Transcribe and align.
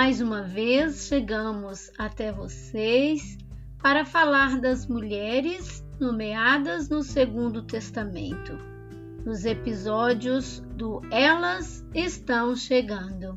mais 0.00 0.18
uma 0.18 0.40
vez 0.40 1.08
chegamos 1.08 1.92
até 1.98 2.32
vocês 2.32 3.36
para 3.82 4.02
falar 4.02 4.58
das 4.58 4.86
mulheres 4.86 5.84
nomeadas 6.00 6.88
no 6.88 7.02
Segundo 7.02 7.60
Testamento, 7.60 8.56
nos 9.26 9.44
episódios 9.44 10.60
do 10.74 11.02
Elas 11.10 11.84
Estão 11.94 12.56
Chegando. 12.56 13.36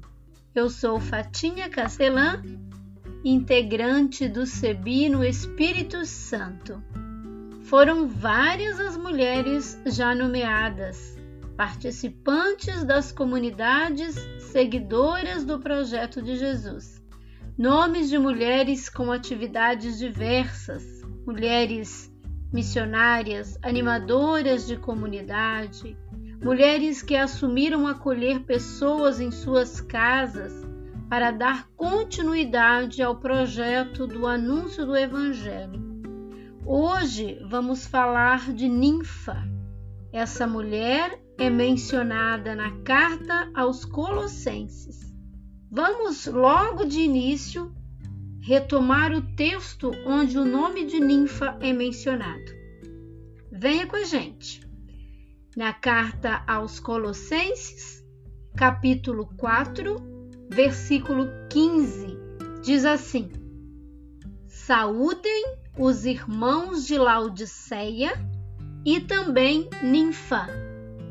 Eu 0.55 0.69
sou 0.69 1.01
Fatinha 1.01 1.69
Castelã, 1.69 2.41
integrante 3.25 4.29
do 4.29 4.45
CEBI 4.45 5.09
no 5.09 5.21
Espírito 5.21 6.05
Santo. 6.05 6.81
Foram 7.63 8.07
várias 8.07 8.79
as 8.79 8.95
mulheres 8.95 9.77
já 9.85 10.15
nomeadas, 10.15 11.12
participantes 11.57 12.83
das 12.83 13.11
comunidades 13.11 14.15
seguidoras 14.39 15.45
do 15.45 15.59
projeto 15.59 16.21
de 16.21 16.35
Jesus. 16.35 17.01
Nomes 17.57 18.09
de 18.09 18.17
mulheres 18.17 18.89
com 18.89 19.11
atividades 19.11 19.99
diversas, 19.99 20.83
mulheres 21.25 22.11
missionárias, 22.51 23.57
animadoras 23.61 24.65
de 24.67 24.77
comunidade, 24.77 25.97
mulheres 26.43 27.01
que 27.01 27.15
assumiram 27.15 27.87
acolher 27.87 28.41
pessoas 28.41 29.19
em 29.19 29.31
suas 29.31 29.79
casas 29.79 30.51
para 31.09 31.31
dar 31.31 31.67
continuidade 31.75 33.01
ao 33.03 33.15
projeto 33.15 34.07
do 34.07 34.25
anúncio 34.25 34.85
do 34.85 34.97
Evangelho. 34.97 35.81
Hoje 36.65 37.39
vamos 37.47 37.85
falar 37.85 38.51
de 38.51 38.67
Ninfa. 38.67 39.37
Essa 40.11 40.47
mulher 40.47 41.19
é 41.37 41.49
mencionada 41.49 42.55
na 42.55 42.71
carta 42.83 43.49
aos 43.53 43.85
Colossenses. 43.85 45.13
Vamos 45.71 46.27
logo 46.27 46.85
de 46.85 46.99
início 46.99 47.73
retomar 48.41 49.11
o 49.13 49.21
texto 49.35 49.91
onde 50.05 50.37
o 50.37 50.45
nome 50.45 50.85
de 50.85 50.99
Ninfa 50.99 51.57
é 51.61 51.71
mencionado. 51.71 52.51
Venha 53.51 53.87
com 53.87 53.95
a 53.95 54.03
gente. 54.03 54.61
Na 55.55 55.71
carta 55.71 56.43
aos 56.47 56.79
Colossenses, 56.79 58.03
capítulo 58.55 59.27
4, 59.37 59.95
versículo 60.49 61.27
15, 61.49 62.17
diz 62.63 62.85
assim: 62.85 63.31
Saúdem 64.47 65.45
os 65.77 66.05
irmãos 66.05 66.85
de 66.85 66.97
Laodiceia 66.97 68.13
e 68.85 68.99
também 68.99 69.69
Ninfa, 69.81 70.47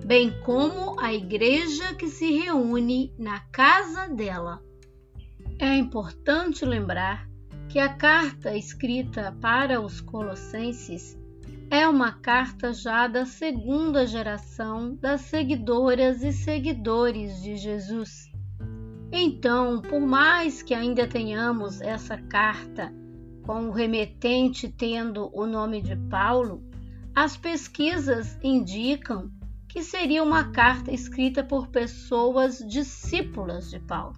bem 0.05 0.33
como 0.45 0.99
a 1.01 1.13
igreja 1.13 1.95
que 1.95 2.09
se 2.09 2.39
reúne 2.39 3.15
na 3.19 3.41
casa 3.53 4.09
dela. 4.09 4.63
É 5.59 5.77
importante 5.77 6.65
lembrar 6.65 7.29
que 7.69 7.79
a 7.79 7.89
carta 7.95 8.57
escrita 8.57 9.37
para 9.41 9.81
os 9.81 10.01
Colossenses 10.01 11.17
é 11.71 11.89
uma 11.89 12.13
carta 12.13 12.73
já 12.73 13.07
da 13.07 13.25
segunda 13.25 14.07
geração 14.07 14.95
das 14.97 15.23
seguidoras 15.23 16.23
e 16.23 16.33
seguidores 16.33 17.41
de 17.41 17.57
Jesus. 17.57 18.31
Então, 19.11 19.81
por 19.81 20.01
mais 20.01 20.63
que 20.63 20.75
ainda 20.75 21.07
tenhamos 21.07 21.81
essa 21.81 22.19
carta 22.19 22.93
com 23.43 23.69
o 23.69 23.71
remetente 23.71 24.69
tendo 24.69 25.31
o 25.33 25.47
nome 25.47 25.81
de 25.81 25.97
Paulo, 25.97 26.63
as 27.15 27.37
pesquisas 27.37 28.39
indicam 28.43 29.31
que 29.73 29.83
seria 29.83 30.23
uma 30.23 30.51
carta 30.53 30.93
escrita 30.93 31.43
por 31.43 31.69
pessoas 31.69 32.59
discípulas 32.59 33.71
de 33.71 33.81
Paulo. 33.81 34.15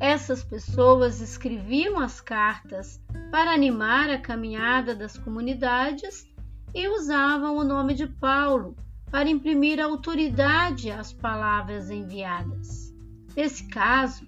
Essas 0.00 0.42
pessoas 0.42 1.20
escreviam 1.20 2.00
as 2.00 2.20
cartas 2.20 3.00
para 3.30 3.52
animar 3.52 4.10
a 4.10 4.18
caminhada 4.18 4.96
das 4.96 5.16
comunidades 5.16 6.26
e 6.74 6.88
usavam 6.88 7.56
o 7.56 7.64
nome 7.64 7.94
de 7.94 8.08
Paulo 8.08 8.74
para 9.08 9.28
imprimir 9.28 9.80
autoridade 9.80 10.90
às 10.90 11.12
palavras 11.12 11.90
enviadas. 11.90 12.92
Nesse 13.36 13.68
caso, 13.68 14.26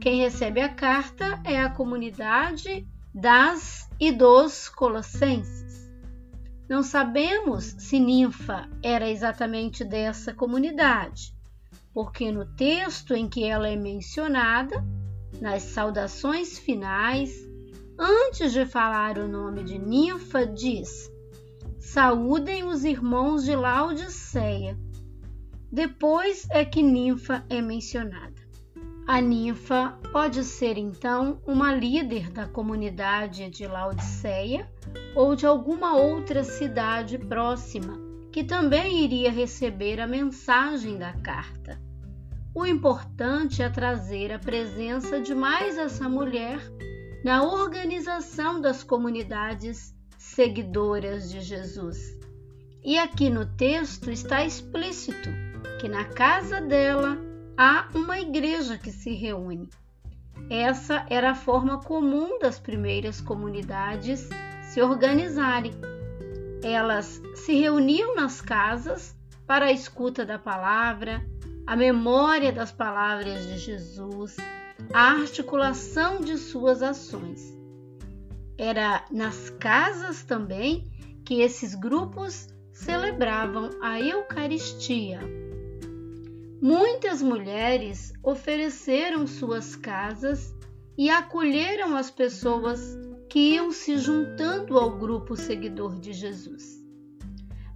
quem 0.00 0.20
recebe 0.20 0.60
a 0.60 0.68
carta 0.68 1.42
é 1.44 1.60
a 1.60 1.70
comunidade 1.70 2.86
das 3.12 3.90
e 3.98 4.12
dos 4.12 4.68
Colossenses. 4.68 5.61
Não 6.72 6.82
sabemos 6.82 7.64
se 7.76 8.00
Ninfa 8.00 8.66
era 8.82 9.06
exatamente 9.06 9.84
dessa 9.84 10.32
comunidade, 10.32 11.34
porque 11.92 12.32
no 12.32 12.46
texto 12.46 13.14
em 13.14 13.28
que 13.28 13.44
ela 13.44 13.68
é 13.68 13.76
mencionada, 13.76 14.82
nas 15.38 15.64
saudações 15.64 16.58
finais, 16.58 17.46
antes 17.98 18.54
de 18.54 18.64
falar 18.64 19.18
o 19.18 19.28
nome 19.28 19.62
de 19.64 19.78
Ninfa, 19.78 20.46
diz: 20.46 21.12
Saúdem 21.78 22.64
os 22.64 22.84
irmãos 22.84 23.44
de 23.44 23.54
Laodiceia. 23.54 24.74
Depois 25.70 26.48
é 26.48 26.64
que 26.64 26.82
Ninfa 26.82 27.44
é 27.50 27.60
mencionada. 27.60 28.40
A 29.06 29.20
ninfa 29.20 29.98
pode 30.10 30.42
ser 30.42 30.78
então 30.78 31.38
uma 31.46 31.74
líder 31.74 32.30
da 32.30 32.46
comunidade 32.46 33.50
de 33.50 33.66
Laodiceia 33.66 34.66
ou 35.14 35.34
de 35.34 35.46
alguma 35.46 35.96
outra 35.96 36.42
cidade 36.42 37.18
próxima 37.18 37.98
que 38.32 38.42
também 38.42 39.04
iria 39.04 39.30
receber 39.30 40.00
a 40.00 40.06
mensagem 40.06 40.96
da 40.96 41.12
carta. 41.12 41.78
O 42.54 42.64
importante 42.64 43.62
é 43.62 43.68
trazer 43.68 44.32
a 44.32 44.38
presença 44.38 45.20
de 45.20 45.34
mais 45.34 45.76
essa 45.76 46.08
mulher 46.08 46.58
na 47.24 47.42
organização 47.42 48.60
das 48.60 48.82
comunidades 48.82 49.94
seguidoras 50.18 51.30
de 51.30 51.40
Jesus. 51.40 52.18
E 52.82 52.98
aqui 52.98 53.30
no 53.30 53.46
texto 53.46 54.10
está 54.10 54.44
explícito 54.44 55.28
que 55.80 55.88
na 55.88 56.04
casa 56.04 56.60
dela 56.60 57.18
há 57.56 57.88
uma 57.94 58.18
igreja 58.18 58.78
que 58.78 58.90
se 58.90 59.12
reúne. 59.12 59.68
Essa 60.50 61.06
era 61.08 61.30
a 61.30 61.34
forma 61.34 61.80
comum 61.82 62.38
das 62.38 62.58
primeiras 62.58 63.20
comunidades 63.20 64.28
se 64.72 64.80
organizarem. 64.80 65.72
Elas 66.62 67.20
se 67.34 67.54
reuniam 67.54 68.14
nas 68.14 68.40
casas 68.40 69.14
para 69.46 69.66
a 69.66 69.72
escuta 69.72 70.24
da 70.24 70.38
palavra, 70.38 71.24
a 71.66 71.76
memória 71.76 72.52
das 72.52 72.72
palavras 72.72 73.46
de 73.46 73.58
Jesus, 73.58 74.36
a 74.92 75.12
articulação 75.12 76.20
de 76.20 76.38
suas 76.38 76.82
ações. 76.82 77.52
Era 78.56 79.04
nas 79.10 79.50
casas 79.50 80.22
também 80.22 80.90
que 81.24 81.40
esses 81.40 81.74
grupos 81.74 82.48
celebravam 82.72 83.70
a 83.82 84.00
Eucaristia, 84.00 85.20
Muitas 86.62 87.20
mulheres 87.20 88.12
ofereceram 88.22 89.26
suas 89.26 89.74
casas 89.74 90.54
e 90.96 91.10
acolheram 91.10 91.96
as 91.96 92.08
pessoas 92.08 92.96
que 93.32 93.54
iam 93.54 93.72
se 93.72 93.96
juntando 93.96 94.78
ao 94.78 94.90
grupo 94.90 95.34
seguidor 95.34 95.98
de 95.98 96.12
Jesus. 96.12 96.84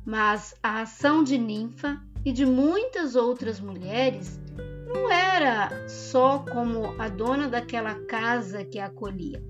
Mas 0.04 0.54
a 0.62 0.82
ação 0.82 1.24
de 1.24 1.38
Ninfa 1.38 1.98
e 2.26 2.30
de 2.30 2.44
muitas 2.44 3.16
outras 3.16 3.58
mulheres 3.58 4.38
não 4.86 5.10
era 5.10 5.88
só 5.88 6.40
como 6.40 6.94
a 7.00 7.08
dona 7.08 7.48
daquela 7.48 7.94
casa 8.04 8.66
que 8.66 8.78
acolhia. 8.78 9.42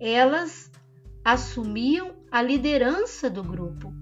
Elas 0.00 0.68
assumiam 1.24 2.16
a 2.28 2.42
liderança 2.42 3.30
do 3.30 3.44
grupo. 3.44 3.94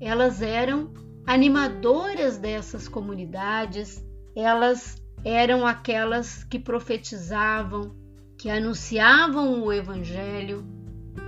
Elas 0.00 0.40
eram 0.40 0.90
animadoras 1.26 2.38
dessas 2.38 2.88
comunidades, 2.88 4.02
elas 4.34 4.96
eram 5.22 5.66
aquelas 5.66 6.44
que 6.44 6.58
profetizavam, 6.58 8.05
que 8.38 8.50
anunciavam 8.50 9.62
o 9.62 9.72
Evangelho 9.72 10.64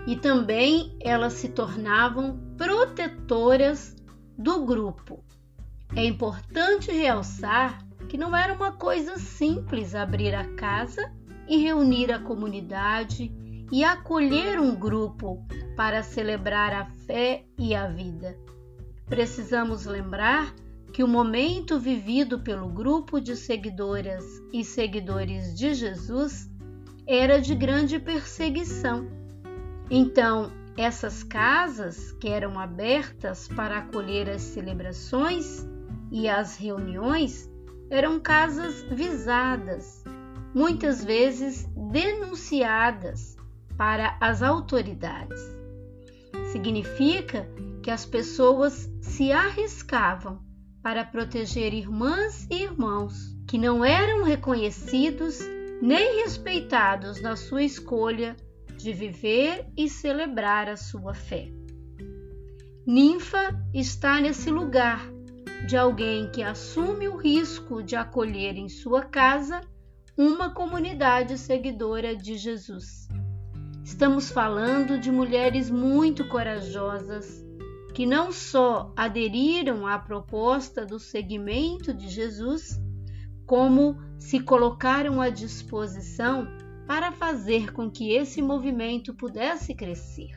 e 0.06 0.16
também 0.16 0.96
elas 1.00 1.34
se 1.34 1.49
tornavam 1.49 2.38
protetoras 2.56 3.96
do 4.37 4.64
grupo. 4.64 5.25
É 5.94 6.05
importante 6.05 6.90
realçar 6.93 7.84
que 8.08 8.16
não 8.16 8.37
era 8.37 8.52
uma 8.52 8.72
coisa 8.72 9.19
simples 9.19 9.94
abrir 9.94 10.34
a 10.34 10.44
casa 10.55 11.12
e 11.49 11.56
reunir 11.58 12.12
a 12.12 12.19
comunidade 12.19 13.32
e 13.70 13.84
acolher 13.84 14.60
um 14.60 14.75
grupo 14.75 15.46
para 15.76 16.02
celebrar 16.02 16.72
a 16.72 16.87
fé 17.06 17.44
e 17.58 17.75
a 17.75 17.87
vida. 17.88 18.38
Precisamos 19.06 19.84
lembrar 19.84 20.55
que 20.93 21.02
o 21.02 21.08
momento 21.08 21.78
vivido 21.78 22.40
pelo 22.40 22.69
grupo 22.69 23.20
de 23.20 23.37
seguidoras 23.37 24.25
e 24.52 24.64
seguidores 24.64 25.55
de 25.55 25.75
Jesus 25.75 26.48
era 27.08 27.40
de 27.40 27.55
grande 27.55 27.99
perseguição. 27.99 29.08
Então, 29.90 30.52
essas 30.76 31.22
casas, 31.25 32.12
que 32.12 32.28
eram 32.28 32.60
abertas 32.60 33.49
para 33.49 33.78
acolher 33.78 34.28
as 34.28 34.43
celebrações 34.43 35.66
e 36.12 36.28
as 36.28 36.58
reuniões, 36.58 37.50
eram 37.88 38.20
casas 38.20 38.82
visadas, 38.82 40.05
muitas 40.55 41.02
vezes 41.02 41.66
denunciadas 41.90 43.38
para 43.78 44.19
as 44.20 44.43
autoridades. 44.43 45.40
Significa 46.52 47.49
que 47.82 47.90
as 47.90 48.05
pessoas 48.05 48.93
se 49.00 49.32
arriscavam 49.32 50.43
para 50.82 51.06
proteger 51.06 51.72
irmãs 51.72 52.46
e 52.50 52.64
irmãos 52.64 53.34
que 53.46 53.56
não 53.56 53.82
eram 53.82 54.25
reconhecidos 54.25 55.40
nem 55.81 56.23
respeitados 56.23 57.21
na 57.21 57.37
sua 57.37 57.63
escolha 57.63 58.37
de 58.77 58.93
viver 58.93 59.67
e 59.77 59.89
celebrar 59.89 60.69
a 60.69 60.77
sua 60.77 61.15
fé. 61.15 61.49
Ninfa 62.87 63.55
está 63.75 64.21
nesse 64.21 64.51
lugar 64.51 65.07
de 65.67 65.77
alguém 65.77 66.31
que 66.31 66.43
assume 66.43 67.09
o 67.09 67.17
risco 67.17 67.83
de 67.83 67.97
acolher 67.97 68.57
em 68.57 68.69
sua 68.69 69.03
casa 69.03 69.61
uma 70.17 70.51
comunidade 70.51 71.37
seguidora 71.37 72.17
de 72.17 72.37
Jesus. 72.37 73.09
Estamos 73.85 74.31
falando 74.31 74.99
de 74.99 75.11
mulheres 75.11 75.71
muito 75.71 76.27
corajosas 76.29 77.45
que 77.95 78.07
não 78.07 78.31
só 78.31 78.93
aderiram 78.97 79.87
à 79.87 79.99
proposta 79.99 80.87
do 80.87 80.99
seguimento 80.99 81.93
de 81.93 82.09
Jesus, 82.09 82.81
como 83.49 83.97
se 84.19 84.41
colocaram 84.41 85.23
à 85.23 85.31
disposição 85.31 86.47
para 86.87 87.11
fazer 87.11 87.73
com 87.73 87.91
que 87.91 88.12
esse 88.12 88.43
movimento 88.43 89.15
pudesse 89.15 89.75
crescer. 89.75 90.31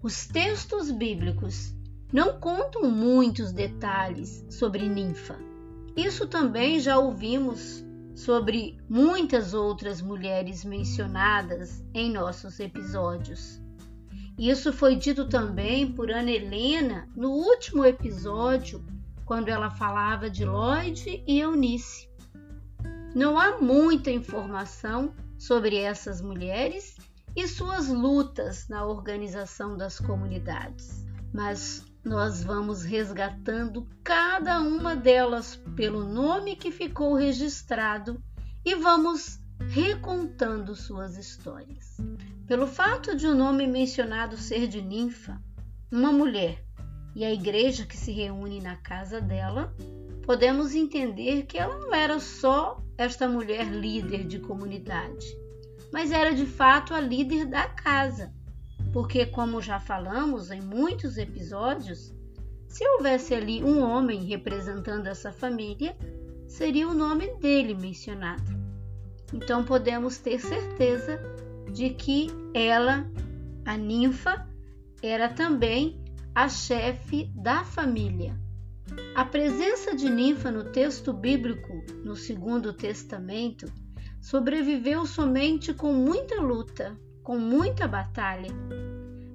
Os 0.00 0.28
textos 0.28 0.88
bíblicos 0.88 1.74
não 2.12 2.38
contam 2.38 2.88
muitos 2.88 3.50
detalhes 3.50 4.46
sobre 4.48 4.88
ninfa. 4.88 5.36
Isso 5.96 6.28
também 6.28 6.78
já 6.78 6.96
ouvimos 6.96 7.84
sobre 8.14 8.78
muitas 8.88 9.52
outras 9.52 10.00
mulheres 10.00 10.64
mencionadas 10.64 11.84
em 11.92 12.08
nossos 12.08 12.60
episódios. 12.60 13.60
Isso 14.38 14.72
foi 14.72 14.94
dito 14.94 15.28
também 15.28 15.90
por 15.90 16.08
Ana 16.08 16.30
Helena 16.30 17.08
no 17.16 17.30
último 17.30 17.84
episódio, 17.84 18.84
quando 19.24 19.48
ela 19.48 19.70
falava 19.70 20.30
de 20.30 20.44
Lloyd 20.44 21.24
e 21.26 21.40
Eunice. 21.40 22.07
Não 23.18 23.36
há 23.36 23.60
muita 23.60 24.12
informação 24.12 25.12
sobre 25.36 25.74
essas 25.74 26.20
mulheres 26.20 26.96
e 27.34 27.48
suas 27.48 27.88
lutas 27.88 28.68
na 28.68 28.86
organização 28.86 29.76
das 29.76 29.98
comunidades, 29.98 31.04
mas 31.34 31.84
nós 32.04 32.44
vamos 32.44 32.84
resgatando 32.84 33.88
cada 34.04 34.60
uma 34.60 34.94
delas 34.94 35.56
pelo 35.74 36.04
nome 36.04 36.54
que 36.54 36.70
ficou 36.70 37.16
registrado 37.16 38.22
e 38.64 38.76
vamos 38.76 39.40
recontando 39.68 40.76
suas 40.76 41.16
histórias. 41.16 41.96
Pelo 42.46 42.68
fato 42.68 43.16
de 43.16 43.26
o 43.26 43.34
nome 43.34 43.66
mencionado 43.66 44.36
ser 44.36 44.68
de 44.68 44.80
ninfa, 44.80 45.42
uma 45.90 46.12
mulher, 46.12 46.64
e 47.16 47.24
a 47.24 47.34
igreja 47.34 47.84
que 47.84 47.96
se 47.96 48.12
reúne 48.12 48.60
na 48.60 48.76
casa 48.76 49.20
dela, 49.20 49.74
podemos 50.24 50.72
entender 50.72 51.46
que 51.46 51.58
ela 51.58 51.76
não 51.78 51.92
era 51.92 52.20
só 52.20 52.80
esta 52.98 53.26
mulher 53.26 53.72
líder 53.72 54.24
de 54.24 54.38
comunidade, 54.40 55.26
mas 55.90 56.10
era 56.10 56.34
de 56.34 56.44
fato 56.44 56.92
a 56.92 57.00
líder 57.00 57.46
da 57.46 57.66
casa 57.68 58.36
porque, 58.92 59.26
como 59.26 59.60
já 59.60 59.78
falamos 59.78 60.50
em 60.50 60.60
muitos 60.60 61.18
episódios, 61.18 62.14
se 62.66 62.86
houvesse 62.86 63.34
ali 63.34 63.62
um 63.62 63.82
homem 63.82 64.24
representando 64.24 65.06
essa 65.06 65.32
família, 65.32 65.96
seria 66.46 66.88
o 66.88 66.94
nome 66.94 67.34
dele 67.36 67.74
mencionado. 67.74 68.50
Então 69.32 69.64
podemos 69.64 70.18
ter 70.18 70.40
certeza 70.40 71.20
de 71.72 71.90
que 71.90 72.28
ela, 72.54 73.06
a 73.64 73.76
ninfa, 73.76 74.48
era 75.02 75.28
também 75.28 76.02
a 76.34 76.48
chefe 76.48 77.30
da 77.34 77.64
família. 77.64 78.38
A 79.14 79.24
presença 79.24 79.94
de 79.94 80.08
ninfa 80.08 80.50
no 80.50 80.64
texto 80.64 81.12
bíblico, 81.12 81.84
no 82.04 82.14
Segundo 82.14 82.72
Testamento, 82.72 83.66
sobreviveu 84.20 85.06
somente 85.06 85.74
com 85.74 85.92
muita 85.92 86.40
luta, 86.40 86.96
com 87.22 87.38
muita 87.38 87.86
batalha. 87.88 88.50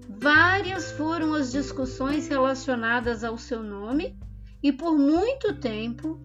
Várias 0.10 0.92
foram 0.92 1.34
as 1.34 1.52
discussões 1.52 2.28
relacionadas 2.28 3.24
ao 3.24 3.38
seu 3.38 3.62
nome 3.62 4.18
e 4.62 4.72
por 4.72 4.98
muito 4.98 5.54
tempo 5.60 6.20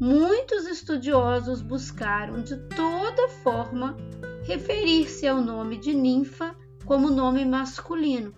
muitos 0.00 0.66
estudiosos 0.66 1.60
buscaram 1.60 2.42
de 2.42 2.56
toda 2.68 3.28
forma 3.28 3.96
referir-se 4.44 5.28
ao 5.28 5.40
nome 5.40 5.76
de 5.76 5.92
ninfa 5.92 6.56
como 6.84 7.10
nome 7.10 7.44
masculino. 7.44 8.34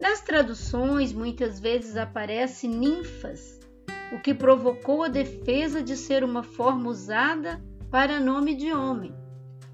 Nas 0.00 0.20
traduções, 0.20 1.12
muitas 1.12 1.60
vezes 1.60 1.96
aparece 1.96 2.66
ninfas, 2.66 3.60
o 4.12 4.20
que 4.20 4.34
provocou 4.34 5.02
a 5.02 5.08
defesa 5.08 5.82
de 5.82 5.96
ser 5.96 6.22
uma 6.22 6.42
forma 6.42 6.88
usada 6.88 7.62
para 7.90 8.20
nome 8.20 8.54
de 8.54 8.72
homem. 8.72 9.14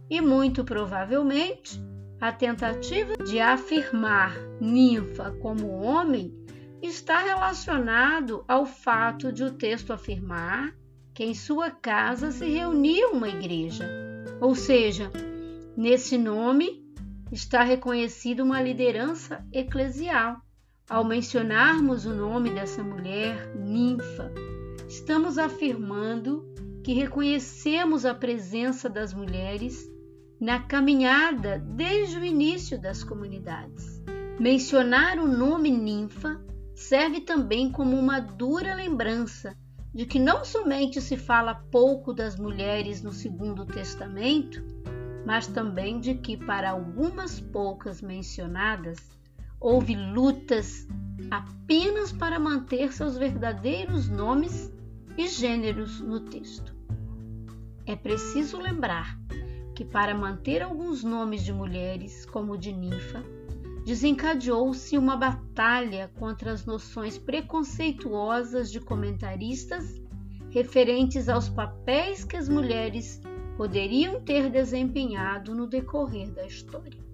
E 0.08 0.20
muito 0.20 0.64
provavelmente, 0.64 1.81
a 2.20 2.32
tentativa 2.32 3.17
de 3.17 3.40
afirmar 3.40 4.37
ninfa 4.61 5.33
como 5.42 5.80
homem 5.80 6.33
está 6.80 7.18
relacionado 7.18 8.45
ao 8.49 8.64
fato 8.64 9.33
de 9.33 9.45
o 9.45 9.52
texto 9.52 9.92
afirmar 9.92 10.75
que 11.12 11.25
em 11.25 11.35
sua 11.35 11.71
casa 11.71 12.30
se 12.30 12.47
reunia 12.47 13.09
uma 13.09 13.28
igreja, 13.28 13.85
ou 14.40 14.54
seja, 14.54 15.11
nesse 15.76 16.16
nome 16.16 16.85
está 17.33 17.62
reconhecida 17.62 18.42
uma 18.42 18.62
liderança 18.62 19.45
eclesial. 19.52 20.40
Ao 20.88 21.04
mencionarmos 21.04 22.07
o 22.07 22.14
nome 22.14 22.49
dessa 22.49 22.83
mulher, 22.83 23.54
ninfa, 23.54 24.33
estamos 24.88 25.37
afirmando 25.37 26.50
que 26.83 26.95
reconhecemos 26.95 28.07
a 28.07 28.14
presença 28.14 28.88
das 28.88 29.12
mulheres 29.12 29.87
na 30.40 30.61
caminhada 30.61 31.59
desde 31.59 32.18
o 32.18 32.25
início 32.25 32.80
das 32.80 33.04
comunidades. 33.04 34.02
Mencionar 34.40 35.18
o 35.18 35.28
nome 35.28 35.71
ninfa 35.71 36.42
serve 36.75 37.21
também 37.21 37.71
como 37.71 37.95
uma 37.95 38.18
dura 38.18 38.75
lembrança 38.75 39.54
de 39.92 40.07
que 40.07 40.18
não 40.18 40.42
somente 40.42 41.02
se 41.02 41.18
fala 41.18 41.66
pouco 41.71 42.14
das 42.14 42.38
mulheres 42.38 43.02
no 43.02 43.12
Segundo 43.12 43.66
Testamento, 43.66 44.64
mas 45.26 45.47
também 45.49 46.00
de 46.00 46.14
que 46.14 46.35
para 46.35 46.71
algumas 46.71 47.38
poucas 47.38 48.00
mencionadas 48.00 49.17
houve 49.61 49.95
lutas 49.95 50.87
apenas 51.31 52.12
para 52.12 52.38
manter 52.38 52.93
seus 52.93 53.17
verdadeiros 53.17 54.09
nomes 54.09 54.73
e 55.17 55.27
gêneros 55.27 56.00
no 56.00 56.21
texto. 56.21 56.75
É 57.85 57.97
preciso 57.97 58.59
lembrar 58.59 59.19
que, 59.75 59.85
para 59.85 60.15
manter 60.15 60.62
alguns 60.62 61.03
nomes 61.03 61.43
de 61.43 61.53
mulheres, 61.53 62.25
como 62.27 62.53
o 62.53 62.59
de 62.59 62.73
ninfa, 62.73 63.23
desencadeou-se 63.85 64.99
uma 64.99 65.17
batalha 65.17 66.11
contra 66.19 66.53
as 66.53 66.67
noções 66.67 67.17
preconceituosas 67.17 68.71
de 68.71 68.81
comentaristas 68.81 70.00
referentes 70.50 71.29
aos 71.29 71.49
papéis 71.49 72.25
que 72.25 72.37
as 72.37 72.49
mulheres 72.49 73.21
poderiam 73.57 74.21
ter 74.21 74.50
desempenhado 74.50 75.55
no 75.55 75.67
decorrer 75.67 76.31
da 76.31 76.47
história. 76.47 77.08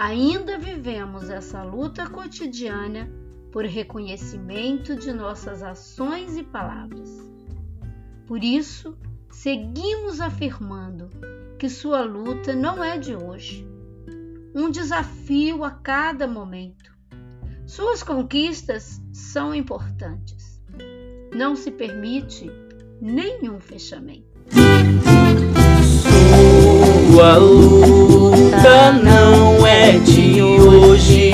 Ainda 0.00 0.56
vivemos 0.56 1.28
essa 1.28 1.62
luta 1.62 2.08
cotidiana 2.08 3.06
por 3.52 3.66
reconhecimento 3.66 4.96
de 4.96 5.12
nossas 5.12 5.62
ações 5.62 6.38
e 6.38 6.42
palavras. 6.42 7.10
Por 8.26 8.42
isso, 8.42 8.96
seguimos 9.30 10.18
afirmando 10.18 11.10
que 11.58 11.68
sua 11.68 12.00
luta 12.00 12.54
não 12.54 12.82
é 12.82 12.96
de 12.96 13.14
hoje. 13.14 13.68
Um 14.54 14.70
desafio 14.70 15.64
a 15.64 15.70
cada 15.70 16.26
momento. 16.26 16.90
Suas 17.66 18.02
conquistas 18.02 19.02
são 19.12 19.54
importantes. 19.54 20.62
Não 21.36 21.54
se 21.54 21.70
permite 21.70 22.50
nenhum 23.02 23.60
fechamento. 23.60 24.30
Sua 27.12 27.36
luta 28.60 28.92
não 28.92 29.66
é 29.66 29.92
de 29.92 30.42
hoje, 30.42 31.32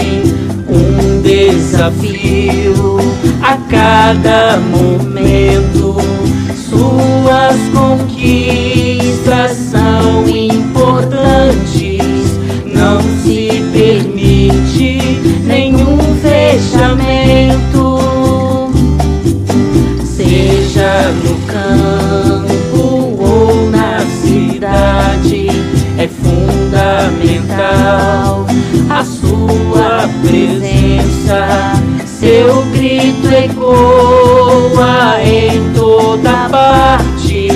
um 0.69 1.21
desafio 1.23 2.99
a 3.43 3.57
cada 3.69 4.57
momento. 4.59 5.97
Suas 6.69 7.57
conquistas 7.73 8.66
ecoa 33.45 35.21
em 35.23 35.73
toda 35.75 36.49
parte, 36.49 37.49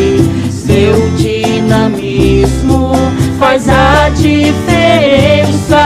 seu 0.50 1.10
dinamismo 1.16 2.92
faz 3.38 3.68
a 3.68 4.10
diferença. 4.10 5.80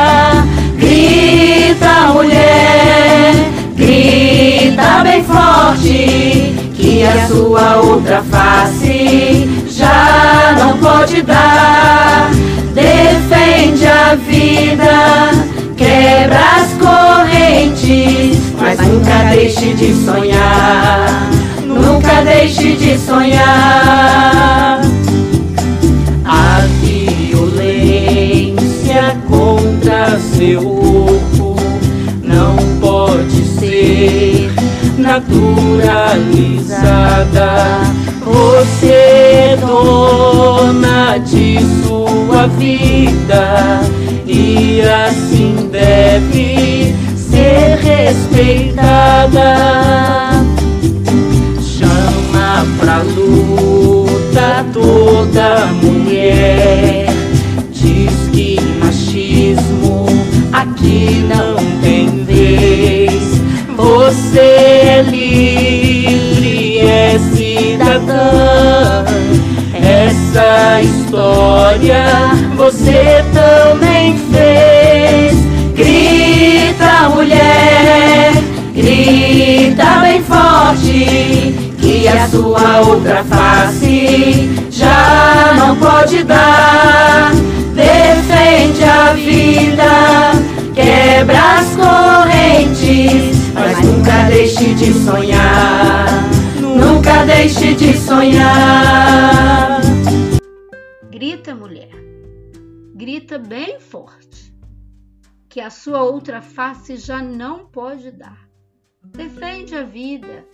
Grita, 0.77 2.13
mulher, 2.13 3.35
grita 3.77 5.03
bem 5.05 5.23
forte, 5.23 6.55
que 6.75 7.05
a 7.05 7.27
sua 7.29 7.77
outra 7.77 8.23
face 8.23 9.49
já 9.69 10.57
não 10.59 10.77
pode 10.79 11.23
dar. 11.23 12.31
Defende 12.75 13.87
a 13.87 14.17
vida, 14.17 15.31
quebra 15.77 16.41
as 16.57 16.73
correntes, 16.75 18.34
nunca 18.87 19.25
deixe 19.31 19.75
de 19.75 19.93
sonhar. 20.05 21.31
Nunca 21.67 22.23
deixe 22.23 22.76
de 22.76 22.99
sonhar. 22.99 24.81
A 26.25 26.61
violência 26.81 28.64
contra 29.29 30.19
seu 30.19 30.61
corpo 30.62 31.57
não 32.23 32.57
pode 32.81 33.45
ser 33.59 34.50
naturalizada. 34.99 36.25
Você 38.25 38.87
é 38.87 39.59
dona 39.61 41.19
de 41.19 41.59
sua 41.83 42.47
vida 42.47 43.81
e 44.26 44.81
assim 44.81 45.69
deve 45.71 46.53
respeitada. 48.45 49.57
Chama 51.63 52.67
pra 52.79 52.99
luta 52.99 54.67
toda 54.73 55.67
mulher. 55.83 57.07
Diz 57.73 58.29
que 58.33 58.61
machismo 58.81 60.07
aqui 60.53 61.27
não 61.29 61.57
tem 61.81 62.25
vez. 62.25 63.41
Você 63.77 64.39
é 64.39 65.03
livre, 65.03 66.81
é 66.81 67.19
cidadã. 67.35 69.05
Essa 69.75 70.81
história 70.83 72.05
você 72.57 73.25
também 73.33 74.19
fez. 74.31 74.44
A 82.18 82.28
sua 82.28 82.80
outra 82.80 83.25
face 83.25 84.49
já 84.71 85.54
não 85.56 85.76
pode 85.76 86.23
dar. 86.25 87.33
Defende 87.75 88.85
a 88.85 89.12
vida, 89.14 90.33
quebra 90.75 91.59
as 91.59 91.76
correntes, 91.76 93.52
mas 93.52 93.80
nunca 93.80 94.25
deixe 94.28 94.75
de 94.75 94.92
sonhar. 94.92 96.06
Nunca 96.61 97.25
deixe 97.25 97.75
de 97.75 97.97
sonhar. 97.97 99.80
Grita, 101.11 101.54
mulher. 101.54 101.90
Grita 102.94 103.38
bem 103.38 103.80
forte. 103.80 104.52
Que 105.49 105.61
a 105.61 105.71
sua 105.71 106.02
outra 106.02 106.42
face 106.42 106.97
já 106.97 107.23
não 107.23 107.66
pode 107.66 108.11
dar. 108.11 108.44
Defende 109.12 109.75
a 109.75 109.82
vida, 109.82 110.46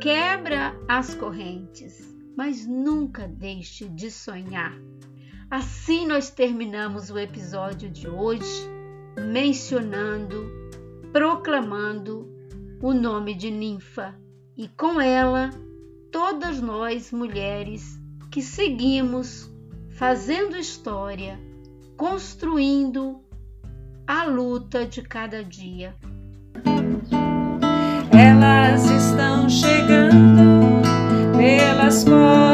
quebra 0.00 0.74
as 0.88 1.14
correntes, 1.14 2.14
mas 2.36 2.66
nunca 2.66 3.28
deixe 3.28 3.88
de 3.88 4.10
sonhar. 4.10 4.76
Assim 5.50 6.06
nós 6.06 6.30
terminamos 6.30 7.10
o 7.10 7.18
episódio 7.18 7.90
de 7.90 8.08
hoje 8.08 8.66
mencionando, 9.30 10.50
proclamando 11.12 12.26
o 12.82 12.92
nome 12.92 13.34
de 13.34 13.50
Ninfa 13.50 14.18
e 14.56 14.68
com 14.68 15.00
ela 15.00 15.50
todas 16.10 16.60
nós 16.60 17.12
mulheres 17.12 18.00
que 18.30 18.42
seguimos 18.42 19.50
fazendo 19.90 20.56
história, 20.56 21.38
construindo 21.96 23.22
a 24.06 24.24
luta 24.24 24.86
de 24.86 25.02
cada 25.02 25.44
dia. 25.44 25.94
Elas 28.42 28.90
estão 28.90 29.48
chegando 29.48 30.82
pelas 31.38 32.02
portas 32.02 32.51